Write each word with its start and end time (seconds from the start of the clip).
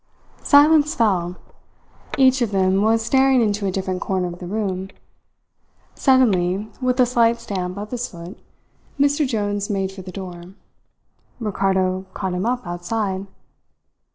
Silence 0.41 0.95
fell. 0.95 1.35
Each 2.17 2.41
of 2.41 2.49
them 2.49 2.81
was 2.81 3.05
staring 3.05 3.39
into 3.39 3.67
a 3.67 3.71
different 3.71 4.01
corner 4.01 4.25
of 4.29 4.39
the 4.39 4.47
room. 4.47 4.89
Suddenly, 5.93 6.71
with 6.81 6.99
a 6.99 7.05
slight 7.05 7.37
stamp 7.39 7.77
of 7.77 7.91
his 7.91 8.07
foot, 8.07 8.39
Mr. 8.99 9.27
Jones 9.27 9.69
made 9.69 9.91
for 9.91 10.01
the 10.01 10.11
door. 10.11 10.55
Ricardo 11.39 12.07
caught 12.15 12.33
him 12.33 12.47
up 12.47 12.65
outside. 12.65 13.27